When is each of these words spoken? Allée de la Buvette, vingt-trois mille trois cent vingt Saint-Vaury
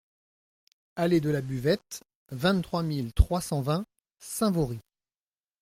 Allée 0.95 1.21
de 1.21 1.29
la 1.29 1.41
Buvette, 1.41 2.01
vingt-trois 2.31 2.81
mille 2.81 3.13
trois 3.13 3.39
cent 3.39 3.61
vingt 3.61 3.85
Saint-Vaury 4.17 4.79